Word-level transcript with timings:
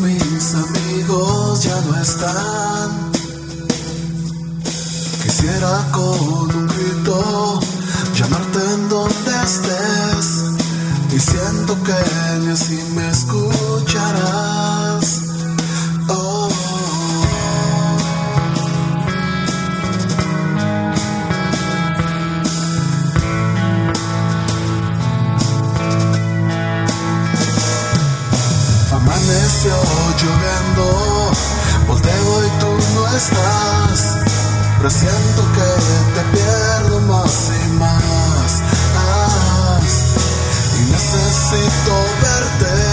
Mis 0.00 0.54
amigos 0.54 1.62
ya 1.64 1.80
no 1.80 2.00
están. 2.00 3.10
Quisiera 5.22 5.88
con 5.90 6.56
un 6.56 6.66
grito 6.68 7.60
llamarte 8.14 8.58
en 8.74 8.88
donde 8.88 9.30
estés. 9.44 10.44
Y 11.12 11.18
siento 11.18 11.76
que 11.82 12.38
ni 12.40 12.52
así 12.52 12.80
me 12.94 13.10
escucharás. 13.10 14.47
Lloviendo, 29.60 31.32
volteo 31.88 32.46
y 32.46 32.50
tú 32.60 32.68
no 32.94 33.08
estás. 33.08 34.18
Presiento 34.78 35.42
que 35.52 35.70
te 36.14 36.22
pierdo 36.36 37.00
más 37.00 37.50
y 37.50 37.68
más. 37.72 38.62
Y 40.78 40.90
necesito 40.92 41.92
verte 42.22 42.87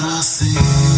para 0.00 0.22
sempre. 0.22 0.93